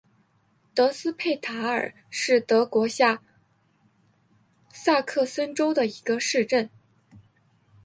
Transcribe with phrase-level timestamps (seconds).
[0.73, 3.21] 德斯佩塔尔是德国下
[4.73, 6.71] 萨克森州的一个市镇。